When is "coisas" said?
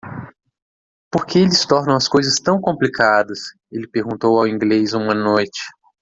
2.07-2.33